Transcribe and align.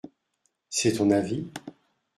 C'est 0.67 0.93
ton 0.97 1.11
avis? 1.11 1.45